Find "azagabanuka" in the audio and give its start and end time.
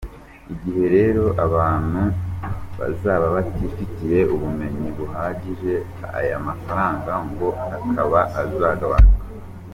8.41-9.17